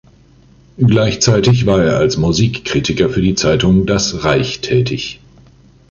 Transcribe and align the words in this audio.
Gleichzeitig 0.79 1.67
war 1.67 1.83
er 1.83 1.97
als 1.99 2.17
Musikkritiker 2.17 3.07
für 3.11 3.21
die 3.21 3.35
Zeitung 3.35 3.85
„Das 3.85 4.23
Reich“ 4.23 4.59
tätig. 4.61 5.19